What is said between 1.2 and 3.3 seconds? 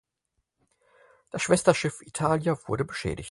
Das Schwesterschiff "Italia" wurde beschädigt.